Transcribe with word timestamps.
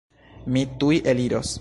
Mi 0.55 0.63
tuj 0.83 1.01
eliros! 1.15 1.49